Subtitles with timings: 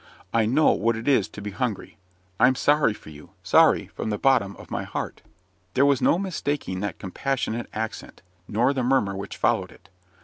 [0.33, 1.95] I know what it is to be hungry.
[2.39, 5.21] I'm sorry for you sorry from the bottom of my heart."
[5.75, 9.89] There was no mistaking that compassionate accent, nor the murmur which followed it.